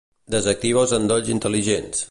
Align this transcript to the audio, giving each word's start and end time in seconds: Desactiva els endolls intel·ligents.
Desactiva 0.35 0.81
els 0.85 0.95
endolls 0.99 1.31
intel·ligents. 1.37 2.07